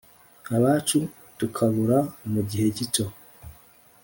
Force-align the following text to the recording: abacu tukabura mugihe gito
abacu 0.55 0.99
tukabura 1.37 1.97
mugihe 2.31 2.67
gito 2.77 3.05